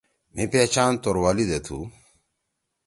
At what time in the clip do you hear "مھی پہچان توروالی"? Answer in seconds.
0.33-1.45